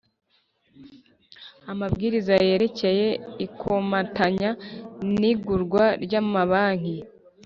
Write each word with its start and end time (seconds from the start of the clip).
Amabwiriza 1.71 2.33
yerekeye 2.47 3.07
ikomatanya 3.45 4.49
n 5.19 5.21
igurwa 5.31 5.83
ry 6.03 6.13
amabanki 6.21 6.95